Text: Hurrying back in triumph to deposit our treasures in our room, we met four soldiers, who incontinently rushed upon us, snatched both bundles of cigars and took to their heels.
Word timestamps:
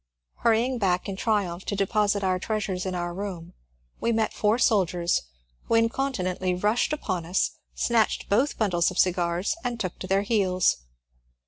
Hurrying 0.37 0.79
back 0.79 1.07
in 1.07 1.15
triumph 1.15 1.63
to 1.65 1.75
deposit 1.75 2.23
our 2.23 2.39
treasures 2.39 2.87
in 2.87 2.95
our 2.95 3.13
room, 3.13 3.53
we 3.99 4.11
met 4.11 4.33
four 4.33 4.57
soldiers, 4.57 5.21
who 5.67 5.75
incontinently 5.75 6.55
rushed 6.55 6.91
upon 6.91 7.23
us, 7.23 7.51
snatched 7.75 8.27
both 8.27 8.57
bundles 8.57 8.89
of 8.89 8.97
cigars 8.97 9.55
and 9.63 9.79
took 9.79 9.99
to 9.99 10.07
their 10.07 10.23
heels. 10.23 10.77